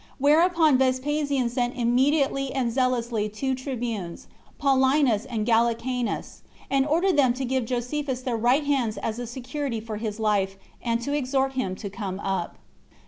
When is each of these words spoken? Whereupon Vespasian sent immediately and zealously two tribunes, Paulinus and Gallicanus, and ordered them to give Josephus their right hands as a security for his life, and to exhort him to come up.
Whereupon 0.17 0.79
Vespasian 0.79 1.47
sent 1.47 1.75
immediately 1.77 2.51
and 2.51 2.71
zealously 2.71 3.29
two 3.29 3.53
tribunes, 3.53 4.25
Paulinus 4.59 5.25
and 5.29 5.45
Gallicanus, 5.45 6.41
and 6.71 6.87
ordered 6.87 7.17
them 7.17 7.35
to 7.35 7.45
give 7.45 7.65
Josephus 7.65 8.23
their 8.23 8.35
right 8.35 8.63
hands 8.65 8.97
as 8.97 9.19
a 9.19 9.27
security 9.27 9.79
for 9.79 9.97
his 9.97 10.19
life, 10.19 10.55
and 10.81 10.99
to 11.03 11.13
exhort 11.15 11.51
him 11.53 11.75
to 11.75 11.87
come 11.91 12.19
up. 12.19 12.57